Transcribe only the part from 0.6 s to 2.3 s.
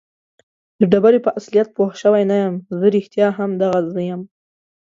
د ډبرې په اصلیت پوه شوی